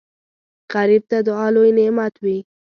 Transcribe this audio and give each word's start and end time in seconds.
غریب 0.73 1.03
ته 1.09 1.17
دعا 1.27 1.47
لوی 1.55 1.71
نعمت 1.77 2.13
وي 2.23 2.37